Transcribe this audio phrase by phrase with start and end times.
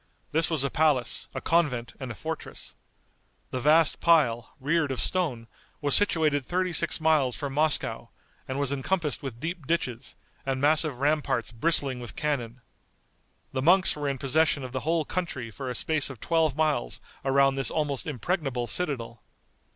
[0.31, 2.73] This was a palace, a convent and a fortress.
[3.51, 5.45] The vast pile, reared of stone,
[5.79, 8.09] was situated thirty six miles from Moscow,
[8.47, 12.61] and was encompassed with deep ditches, and massive ramparts bristling with cannon.
[13.51, 16.99] The monks were in possession of the whole country for a space of twelve miles
[17.23, 19.21] around this almost impregnable citadel.